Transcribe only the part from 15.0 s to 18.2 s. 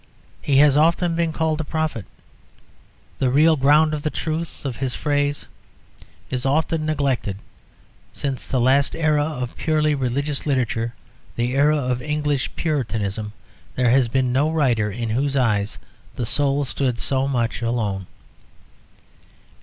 whose eyes the soul stood so much alone.